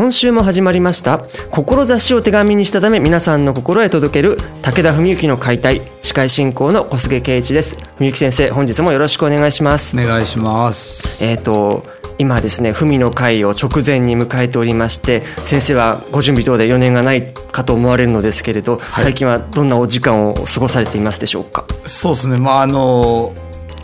[0.00, 1.18] 今週も始まりました。
[1.50, 7.76] 志を手紙にしたため皆さんの心へ届ける武田文幸の解体司会進行の小菅圭一です。
[7.98, 9.94] 文幸先生本日もよろしくお願いします。
[9.94, 11.22] お願いします。
[11.22, 11.84] えっ、と
[12.16, 21.66] 今ですね文の会を直前に迎えておりまして先生はご準備等で余念がないかと思われるのですけれど、はい、最近はどんなお時間を過ごされていますでしょうか？
[21.84, 22.38] そうですね。
[22.38, 23.34] まああの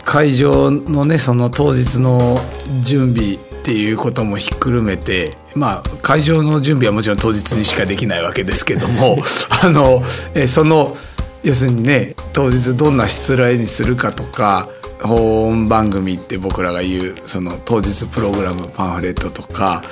[0.03, 2.39] 会場のねその当日の
[2.83, 9.17] 準備っていうこともひっくるめて、まあ、会場の準備はもちろん当日にしかできないわけですけども
[9.61, 10.01] あの
[10.35, 10.95] えその
[11.43, 14.69] 要するにね当日どんな失礼にするかとか
[15.01, 19.83] 本番組って僕らが言うその当日プログラムパンフレットとか、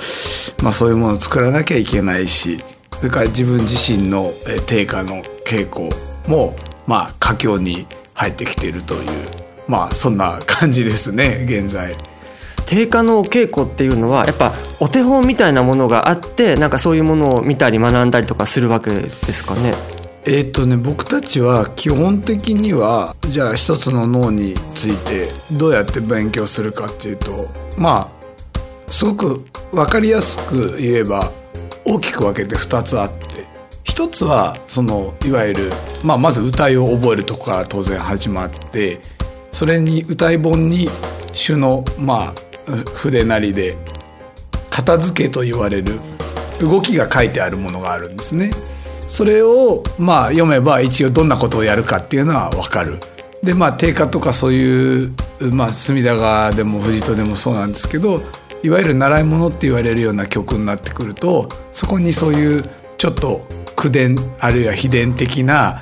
[0.62, 2.64] まあ、そういうものを作らなきゃいけないし
[2.96, 4.32] それから自分自身の
[4.66, 5.90] 定価の稽古
[6.26, 9.02] もまあ佳境に入ってきているという
[9.68, 11.94] まあそんな感じですね現在。
[12.66, 19.74] 定価のお稽古っていうのはやっぱお手本みたいなものがあってなんかそういうものを見たり学んだりとかするわけですかね？
[20.24, 31.30] えっ、とね僕たちは基本的にはじゃあ一つの脳についてどうやって勉強するかっていうとまあすごく分かりやすく言えば
[31.84, 33.46] 大きく分けて2つあって
[33.84, 35.72] 一つはそのいわゆる、
[36.04, 38.98] まあ、まず歌いを覚えるとこから当然始まって
[39.52, 40.88] それに歌い本に
[41.32, 42.45] 種のまあ
[42.94, 43.76] 筆なりで
[44.70, 46.00] 片付けと言われる
[46.60, 48.50] 動きが書いてあるものがあるんですね。
[49.06, 52.98] それをまあ読めば一応どんなことをやるかっていうのは分かる。
[53.42, 55.14] でまあ定価とかそういう、
[55.52, 58.20] まあ、隅田川でも藤戸でもそうなんですけど
[58.62, 62.62] いわゆる習い物って言われるような曲になってくるとそこにそういう
[62.98, 63.46] ちょっと
[63.76, 65.80] 口伝あるいは秘伝的な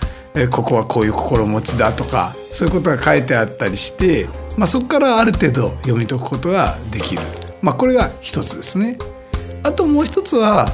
[0.51, 7.23] ここはこういう心持ちだとかそういうことが書いてあったりしてまあ、そこからある程度読み解くことができる、
[7.63, 8.99] まあ、これが一つですね。
[9.63, 10.67] あともう一つは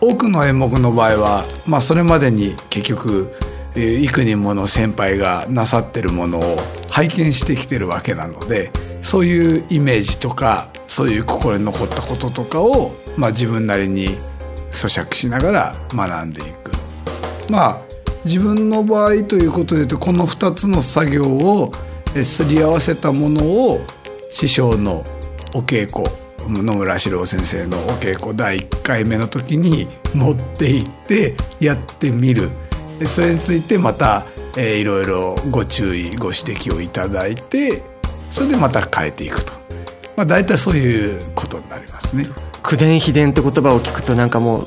[0.00, 3.32] 多くの演目の場合は、まあ、それまでに結局
[3.76, 6.56] 幾人もの先輩がなさってるものを
[6.88, 8.70] 拝見してきてるわけなので
[9.02, 14.08] そういうイメージとかそういう心に残ったこととかを、まあ、自分なりに
[14.72, 16.72] 咀嚼しながら学んでいく。
[17.50, 17.80] まあ
[18.24, 21.72] 自分の場合ということで言うとこの2つの作業を
[22.24, 23.80] すり合わせたものを
[24.30, 25.04] 師匠の
[25.54, 26.04] お稽古
[26.48, 32.50] 野村史郎先生のお稽古第1回目の時に持っていってやってみる。
[33.06, 34.24] それについてまた、
[34.56, 37.82] えー、いろいろご注意ご指摘をいただいて
[38.30, 39.54] それでまた変えていくと、
[40.16, 42.28] まあ、大体そういうことになりますね。
[42.62, 44.66] 口伝秘伝って言葉を聞くとなんかもう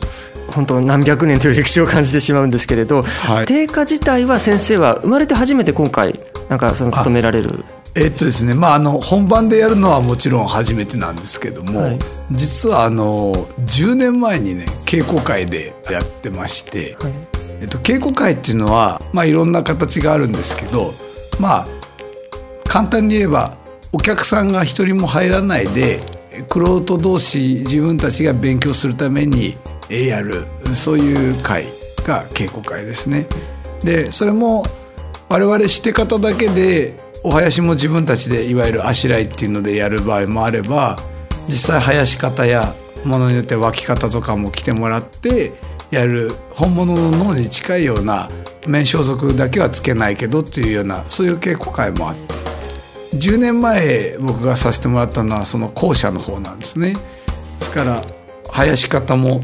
[0.52, 7.66] 本当何百年という歴史を感じてしまうんですけれど、はい、定価自体は先生は生まれて初めて今回なんかその務められる。
[7.96, 12.00] えっとですねまああの本番でやるのはもちろん初めてなんですけども、はい、
[12.32, 13.34] 実はあの
[13.66, 17.14] 10年前にね稽古会でやってまして、はい、
[17.62, 20.92] えっと、稽古会っていうのは、まあ、いろんな形があるんですけど
[21.40, 21.68] まあ
[22.68, 23.56] 簡単に言えば
[23.92, 26.00] お客さんが一人も入らないで
[26.50, 29.56] 玄人同士自分たちが勉強するために
[29.90, 31.66] やるそういう会
[32.06, 33.28] が稽古会ですね。
[33.84, 34.64] でそれも
[35.34, 36.94] 我々して方だけで
[37.24, 40.96] お囃子も自分たちでいわゆるあしらいっていうのでやる場合もあれば
[41.48, 42.72] 実際囃子方や
[43.04, 45.54] ものによって湧き方とかも来てもらって
[45.90, 48.28] やる本物の脳に近いような
[48.68, 56.94] 面装束だけはつけないけどっていうようなそういう稽古会もあって10年前僕がさせてもらったのはその後者の方なんですね。
[56.94, 57.00] で
[57.60, 58.04] すから
[58.50, 59.42] 囃子方も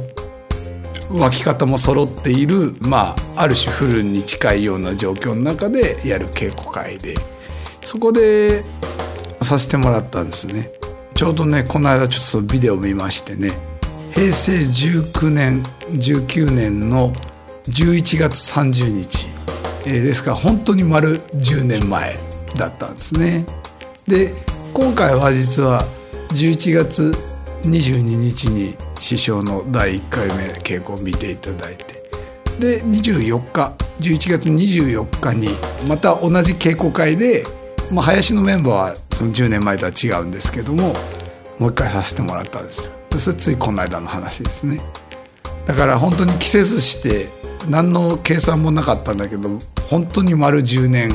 [1.10, 7.16] 湧き方も揃っている、まあ、ある種フルに近いような状況の中でやる稽古会で
[7.82, 8.64] そこで
[9.42, 10.70] させてもらったんですね。
[11.16, 13.50] ちょうどねこの間ちょっとビデオ見ましてね
[14.14, 15.62] 平成19年
[15.92, 17.12] 19年の
[17.66, 19.28] 11月30日、
[19.86, 22.18] えー、ですから本当に丸10年前
[22.56, 23.46] だったんですね。
[24.08, 24.34] で
[24.74, 25.84] 今回は実は
[26.30, 27.12] 11月
[27.64, 32.00] 22日に師匠の第1回目稽古を見ていただいて。
[32.60, 35.48] で24日11月24日に
[35.88, 37.44] また同じ稽古会で、
[37.92, 40.94] まあ、林のメンバーはその10年前とは違うんですけども
[41.57, 42.88] もう一回させてもらったんです。
[42.88, 44.80] よそれついこの間の話ですね。
[45.66, 47.28] だから本当に季節して
[47.69, 49.50] 何の計算もなかったんだけど
[49.90, 51.10] 本当に丸10年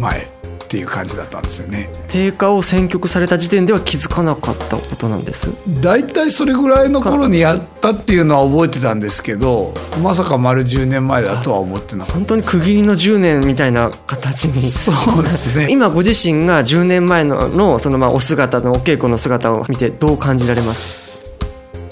[0.00, 0.35] 前。
[0.66, 1.88] っていう感じだったんですよね。
[2.08, 5.50] 定価を選曲された時点では気づかなかったことなんです？
[5.80, 9.72] 大体それぐらいの頃にやったっていうのは覚えてたんですけど
[10.02, 12.14] まさか丸10年前だとは思ってなかった。
[12.14, 14.60] 本当に区切りの10年みたいな形に。
[14.60, 15.68] そうですね。
[15.70, 21.06] 今ご自身が10年前ののそのまあお姿のお稽古の姿を見てどう感じられます？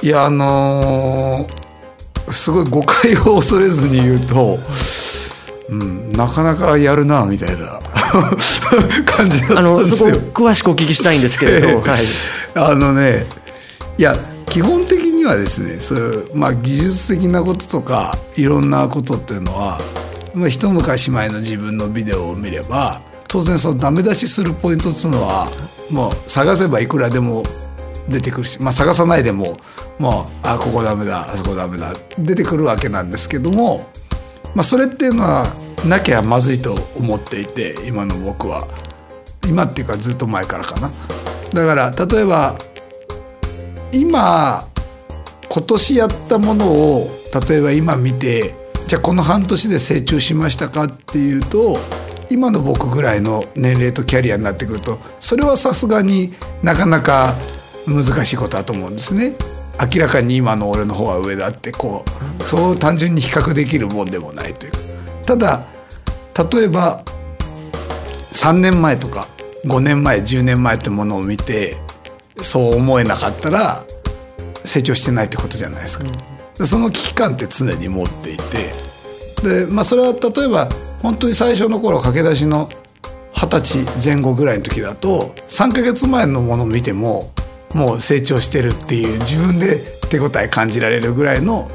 [0.02, 1.64] いやあのー
[2.30, 4.56] すごい誤解を恐れずに言うと、
[5.68, 7.78] うん、なかなかやるなみたいな
[9.04, 10.32] 感じだったあのそこんですよ。
[10.32, 11.74] 詳しくお聞きしたいんですけれど、ええ。
[11.74, 12.04] はい、
[12.54, 13.24] あのね
[13.98, 14.12] いや
[14.46, 19.78] 基本的にはですねそういう、まあ、技術的なこととかいろんなことっていうのは、
[20.34, 25.48] まあ、一昔前の自分のビデオを見れば当然そのダメ出しするポイントっていうのは
[25.90, 27.42] もう探せばいくらでも
[28.08, 29.56] 出てくるし、まあ、探さないでも
[29.98, 33.88] もうあここダメだあそこダメだ出てくるわけなんですけども、
[34.54, 35.46] まあ、それっていうのは
[35.84, 38.66] なきゃまずいと思っていて今の僕は
[39.46, 40.90] 今っていうかずっと前からかな。
[41.52, 42.56] だから例えば
[43.92, 44.64] 今
[45.48, 47.06] 今年やったものを
[47.48, 48.54] 例えば今見て
[48.86, 51.78] じゃあこの半年で成長しましたかっていうと
[52.30, 57.34] 今の僕ぐらいの年齢とキャリアになってくるとそれはさすがになかなか
[57.86, 59.34] 難しいことだと思うんですね。
[59.80, 62.04] 明らかに今の俺の方が上だってこ
[62.40, 64.78] うそう単純に比較できるもんでもないというか。
[65.26, 65.66] ただ
[66.52, 67.02] 例えば
[68.32, 69.26] 3年前とか
[69.64, 71.76] 5年前10年前ってものを見て
[72.42, 73.84] そう思えなかったら
[74.64, 76.04] 成長してないってことじゃないですか。
[76.58, 78.72] でその危機感って常に持っていて。
[79.42, 80.68] で、まあ、それは例えば
[81.02, 82.70] 本当に最初の頃駆け出しの
[83.32, 87.30] 二十歳前後ぐらいの時だと3ヶ月前のものを見ても
[87.74, 89.78] もう成長してるっていう自分で
[90.08, 91.68] 手応え感じられるぐらいの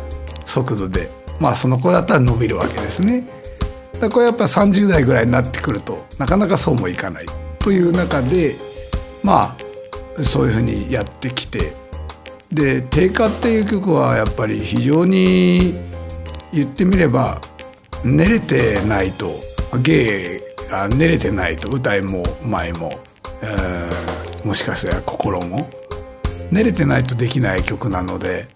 [0.46, 1.10] 速度で
[1.40, 3.28] まあその子だったら伸びるわけですね。
[4.00, 7.26] だこれやっぱ30代ぐらいになってくるとなかなかそうもいかない
[7.60, 8.56] という中で
[9.24, 9.56] ま
[10.18, 11.74] あそういうふうにやってきて
[12.52, 15.76] で「定価」っていう曲はやっぱり非常に
[16.54, 17.42] 言ってみれば
[18.06, 19.30] 練れてないと
[19.82, 20.42] 芸
[20.72, 23.00] が練れてないと歌いも舞も、
[23.42, 25.70] えーもしかしたら心も
[26.52, 28.48] 練れてないとできない曲なので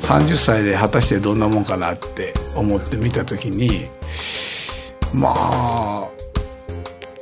[0.00, 3.88] 30歳で果たしてどんなもんかなって思って見た時に
[5.14, 6.08] まあ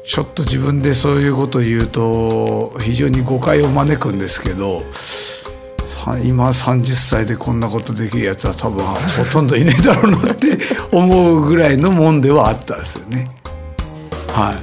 [0.05, 4.81] ちょっと自分でそういうことを言うと非常に誤解を招くんですけど
[6.25, 10.57] 今30歳でこんなことできるやつは多分ほとんどいねえだろうなって
[10.93, 13.29] 思うぐらいのもんではあったんですよね。
[14.29, 14.55] はい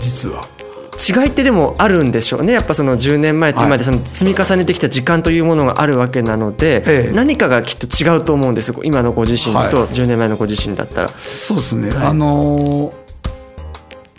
[0.00, 0.57] 実は。
[0.98, 2.52] 違いってでもあるんでしょうね。
[2.52, 7.12] やっぱその10年前と今でその積み重ねてきた時間というものがあるわけなので、ええ。
[7.14, 8.74] 何かがきっと違うと思うんです。
[8.82, 9.70] 今のご自身はい。
[9.70, 12.06] と10年前のご自身だったら、そうですね、はい。
[12.08, 13.08] あのー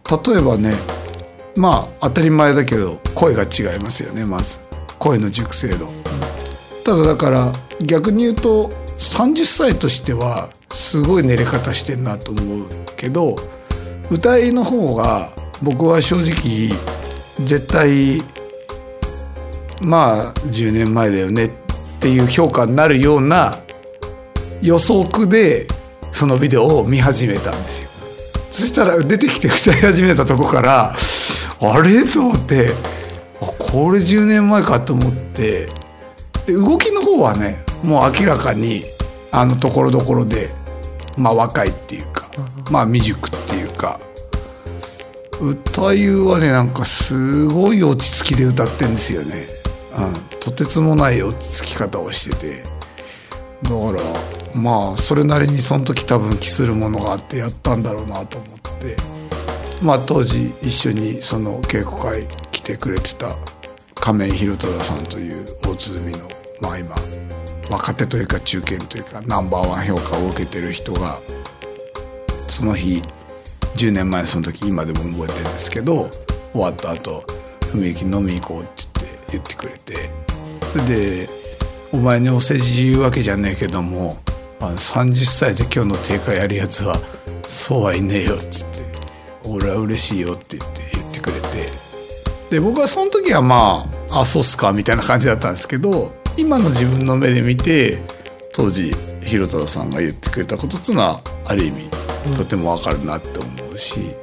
[0.10, 0.74] 例えばね
[1.56, 4.58] まあ当たり前だけど声が違いますよねまず。
[4.98, 5.88] 声の熟成度。
[6.84, 12.68] ただだから逆に言うと30歳としてはすごい練れ方してんなと思う
[12.98, 13.36] けど
[14.10, 16.70] 歌いの方が僕は正直
[17.46, 18.22] 絶対
[19.82, 21.52] まあ10年前だよねっ
[22.00, 23.54] ていう評価になるような
[24.62, 25.68] 予測で
[26.12, 27.90] そのビデオを見始めたんですよ。
[28.52, 30.96] そしたら出てきて歌い始めたとこから
[31.62, 32.04] あれ？
[32.04, 32.72] と思って
[33.42, 35.68] あこれ10年前かと思って
[36.46, 38.84] で動きの方はねもう明らかに
[39.32, 40.50] あのところどころで
[41.18, 42.30] まあ若いっていうか
[42.72, 44.00] まあ未熟っていうか
[45.42, 49.46] 歌いはねなんかすごい落ち着きで歌ってんですよね、
[49.98, 52.64] うん、とてつもない落ち着き方をしてて。
[53.62, 54.02] だから
[54.60, 59.20] まあそれなりにその時多分期するものがあってやったんだろうなと思って。
[59.84, 63.36] まあ当時一緒にその稽古会来てくれてた
[63.96, 66.30] 亀井宏忠さんという大鼓の
[66.62, 66.96] まあ今
[67.70, 71.18] 若手というか中堅というかナンバーワン評価を受けてる人が
[72.48, 73.02] その日
[73.76, 76.10] 10年前その時今でも覚えてるんですけど
[76.54, 77.24] 終わった後
[77.74, 78.72] 文幸飲み行こうって
[79.02, 80.10] 言って言ってくれて。
[80.88, 81.28] で
[81.92, 84.18] 「お前にお世辞言うわけじゃねえけども
[84.60, 86.96] あの30歳で今日の定価やるやつは
[87.48, 88.80] そうはいねえよ」っつって
[89.44, 91.90] 「俺は嬉しいよ」って言って言ってくれて。
[92.50, 98.00] で僕はその時はまああそうっすかみたいな感じだったんですけど今の自分の目で見て
[98.54, 101.99] 当時広田さんが言ってくれたことっていうのはある意味
[102.36, 104.16] とてもわかるなって思うし、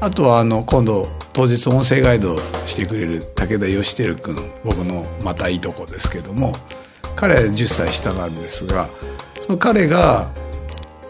[0.00, 2.36] あとはあの今度当日音声ガイド
[2.66, 6.52] してくれる武田義輝君僕のまたいとこですけども
[7.16, 8.86] 彼は10歳下なんですが
[9.40, 10.30] その彼が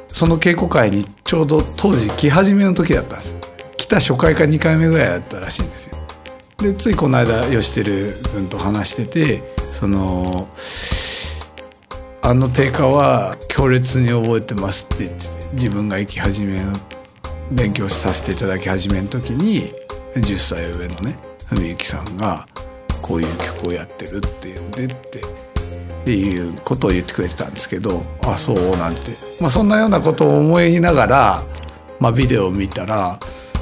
[0.09, 3.37] その稽古会にちょうど当時来始めの時だったんです。
[3.79, 5.97] 来た初回か2回目ぐらいだったらしいんですよ。
[6.59, 10.49] でついこの間義輝君と話しててその
[12.23, 15.42] あの定価は強烈に覚えてますって言ってて。
[15.53, 16.61] 自分が行き始め
[17.53, 19.71] 勉強させていただき始めの時に
[20.15, 21.17] 10歳上のね
[21.51, 22.47] 文幸さんが
[23.03, 24.89] こういう曲をやってるっていうんでっ
[26.05, 29.01] ていうことを言ってくれてたんですけどあそうなんて、
[29.41, 31.45] まあ、そんなようなことを思いながら、
[32.01, 33.19] まあ、ビデオを見たら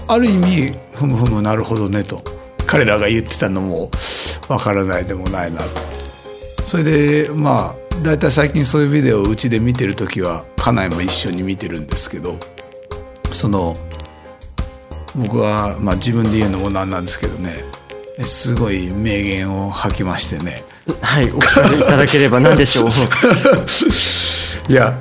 [0.08, 2.22] ある意味ふむふむなるほどねと
[2.66, 3.90] 彼らが言ってたのも
[4.48, 5.80] わからないでもないなと。
[6.64, 12.38] それでまあ大体最近そういうビデオをうちで見てる時は家内も一緒に見てるんですけど
[13.32, 13.74] その
[15.14, 17.56] 僕は、まあ、自分で言うのもなんなんですけどね
[18.22, 20.62] すごい名言を吐きましてね。
[21.00, 22.88] はいお聞きいただければ何でしょう。
[24.70, 24.98] いや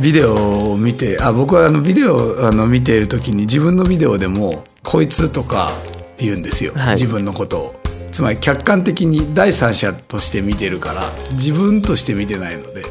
[0.00, 5.72] ビデオを見てあ僕はあのビデオをあの見ている時に自分のビデオでも「こいつ」とか
[6.18, 6.94] 言うんですよ、はい。
[6.94, 7.79] 自分のことを
[8.12, 12.82] つまり客観的に第三者として見てるから自分として見てないので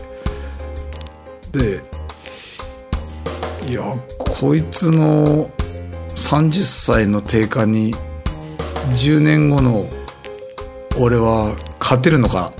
[1.51, 1.81] で
[3.67, 3.81] いや
[4.17, 5.49] こいつの
[6.09, 7.93] 30歳の定価に
[8.91, 9.85] 10年後の
[10.99, 12.51] 俺は勝てるのか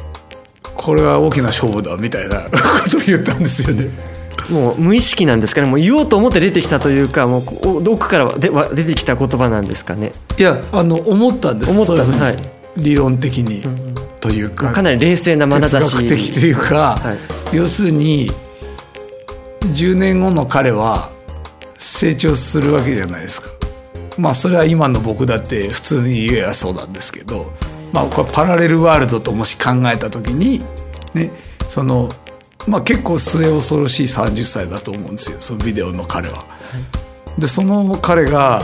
[0.75, 4.08] これは大きな勝負だみたいなことを言ったんですよね。
[4.49, 5.67] もう無意識なんですかね。
[5.67, 10.11] もう言おうと思って出てきたというかもう奥からはでは出てきた言葉なんですかね。
[10.37, 11.71] いやあの思ったんです。
[11.71, 12.37] 思ったはい。
[12.77, 13.63] 理論的に、
[14.21, 14.71] というか。
[14.71, 15.91] かなり冷静な眼差し。
[15.91, 17.17] 哲学的というか、は
[17.51, 17.55] い。
[17.55, 18.29] 要するに
[19.61, 21.09] 10年後の彼は
[21.77, 23.49] 成長するわけじゃないですか。
[24.17, 27.51] まあそれは今の僕だって普通に言えばそうなんですけど、
[27.93, 30.61] まあ、これパラレルワールドともし考えた時に、
[31.13, 31.31] ね、
[31.67, 32.09] その、
[32.67, 36.43] まあ、結構末恐ろしい30歳だと思うんですよそのビデオの彼は。
[37.37, 38.61] でその彼が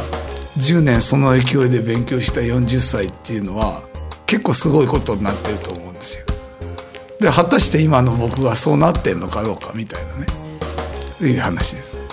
[0.58, 3.84] 10年その勢いで勉強した40歳っていうのは
[4.26, 6.26] 結構すごいことになってると思うんですよ。
[7.20, 10.26] で果たして今の僕がそうなってんのかどうかみたいなね
[11.22, 12.06] いう話です。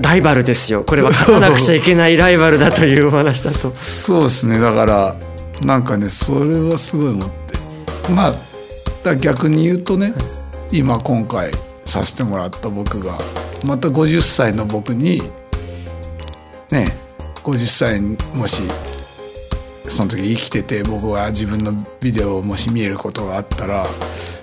[0.00, 5.16] ライバルですよこれは勝たなくちゃいけないライバルだというお話だとそうですねだから
[5.62, 7.58] なんかねそれはすごい思って
[8.12, 10.12] まあ逆に言うとね
[10.72, 11.50] 今今回
[11.84, 13.18] させてもらった僕が
[13.64, 15.20] また50歳の僕に
[16.70, 16.86] ね
[17.44, 18.00] 50歳
[18.36, 18.62] もし
[19.88, 23.86] その時生きてて僕が自分のビデオをもし見えることがあったら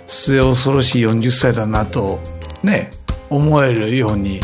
[0.08, 2.20] 末恐ろしい40歳だなと
[2.64, 2.90] ね
[3.30, 4.40] 思えるように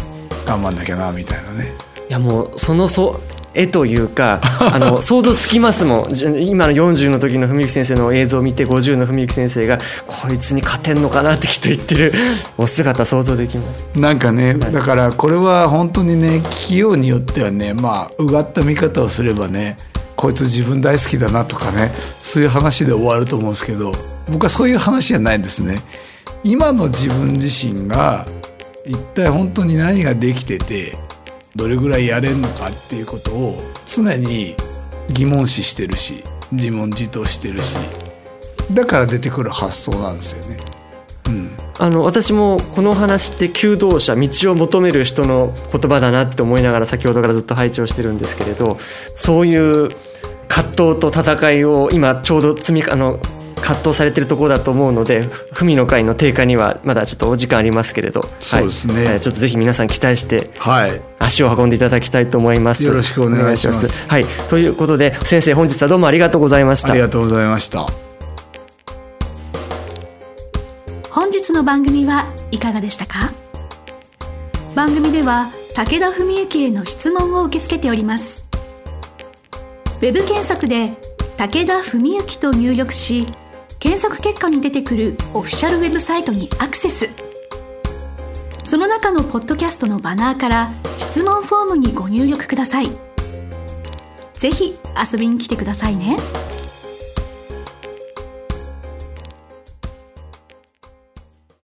[0.46, 1.72] 頑張んなきゃなみたいなね。
[2.10, 3.22] いやもうそのそ
[3.54, 6.14] 絵というか あの想像つきますもん。
[6.14, 9.78] じ今の40の時の文幸先生の映像を見て50の文幸先生が
[10.08, 12.14] こいつに勝てんのかなってきっと言ってる
[12.58, 14.00] お姿想像できます。
[14.00, 19.78] なんかね、だからこれは本当にね聞きようによってはねまあうがった見方をすればね
[20.16, 21.92] こいつ自分大好きだなとかね
[22.22, 23.92] そういう話で終わると思うんですけど
[24.30, 25.76] 僕はそういう話じゃないんですね。
[26.44, 28.26] 今の自分自身が
[28.86, 30.98] 一体本当に何ができてて
[31.56, 34.56] どれぐらいやれんのかっていうことを常に
[35.14, 37.78] 疑問視してるし自問自答してるし
[38.72, 40.58] だから出てくる発想なんですよね。
[41.28, 41.52] うん
[41.82, 48.78] あの私もこの話って求道者道を求める人の言葉だなって思いながら先ほどからずっと拝聴してるんですけれど
[49.16, 49.90] そういう
[50.50, 53.20] 葛藤と戦いを今ちょうど積みあの
[53.70, 58.22] 葛藤されてるところだと思うので文の会の定価にはまだちょっとお時間ありますけれど。
[58.40, 59.06] そうですね。
[59.06, 59.22] はい。
[59.22, 61.02] ちょっとぜひ皆さん期待してはい。
[61.20, 62.84] 足を運んでいただきたいと思います。
[62.84, 64.10] よろしくお願いします。
[64.10, 64.26] はい。
[64.50, 66.94] ということで先生本日はどうもありがとうございました。
[66.94, 67.86] ありがとうございました。
[71.12, 73.32] 本日の番組はいかがでしたか？
[74.74, 75.46] 番組では
[75.76, 78.50] 武田文幸への質問を受け付けております。
[79.98, 80.98] ウェブ検索で
[81.38, 83.28] 「武田文幸」と入力し
[83.90, 87.10] 検索結果に出てくるオフィシャルウェブサイトにアクセス。
[88.64, 92.88] その中のポッドキャストのバナーから質問フォームにご入力ください。
[94.34, 94.78] ぜひ
[95.12, 96.18] 遊びに来てくださいね。